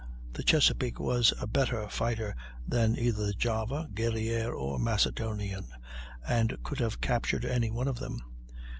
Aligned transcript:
The 0.33 0.41
Chesapeake 0.41 0.99
was 0.99 1.31
a 1.39 1.45
better 1.45 1.87
fighter 1.87 2.35
than 2.67 2.97
either 2.97 3.23
the 3.23 3.33
Java, 3.33 3.87
Guerrière, 3.93 4.51
or 4.51 4.79
Macedonian, 4.79 5.67
and 6.27 6.57
could 6.63 6.79
have 6.79 7.01
captured 7.01 7.45
any 7.45 7.69
one 7.69 7.87
of 7.87 7.99
them. 7.99 8.19